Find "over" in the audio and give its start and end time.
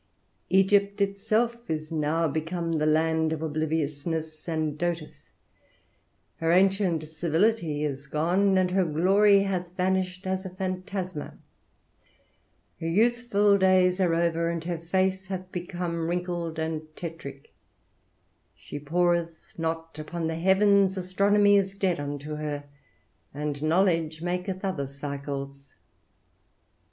14.15-14.49